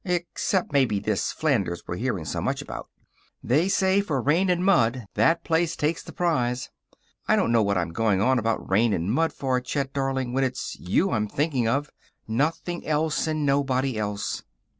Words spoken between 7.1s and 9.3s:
I don't know what I'm going on about rain and